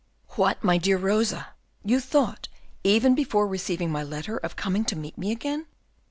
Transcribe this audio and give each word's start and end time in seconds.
"What, 0.29 0.63
my 0.63 0.79
dear 0.79 0.97
Rosa, 0.97 1.49
you 1.83 1.99
thought, 1.99 2.47
even 2.83 3.13
before 3.13 3.45
receiving 3.47 3.91
my 3.91 4.01
letter, 4.01 4.37
of 4.37 4.55
coming 4.55 4.83
to 4.85 4.95
meet 4.95 5.15
me 5.15 5.31
again?" 5.31 5.67